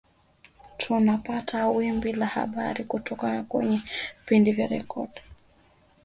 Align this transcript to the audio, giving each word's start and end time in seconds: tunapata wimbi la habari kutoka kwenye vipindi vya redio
tunapata 0.77 1.67
wimbi 1.67 2.13
la 2.13 2.25
habari 2.25 2.83
kutoka 2.83 3.43
kwenye 3.43 3.81
vipindi 4.19 4.51
vya 4.51 4.67
redio 4.67 5.07